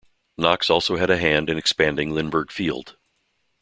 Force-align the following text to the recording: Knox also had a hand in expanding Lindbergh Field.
Knox 0.35 0.67
also 0.71 0.95
had 0.95 1.11
a 1.11 1.19
hand 1.19 1.47
in 1.47 1.59
expanding 1.59 2.09
Lindbergh 2.09 2.49
Field. 2.51 2.97